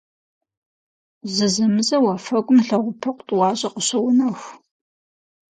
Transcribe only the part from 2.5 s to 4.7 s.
лэгъупыкъу тӏуащӏэ къыщоунэху.